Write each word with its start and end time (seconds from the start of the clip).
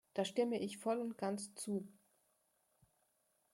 Da 0.15 0.25
stimme 0.25 0.59
ich 0.59 0.79
voll 0.79 0.97
und 0.99 1.15
ganz 1.19 1.53
zu. 1.53 1.87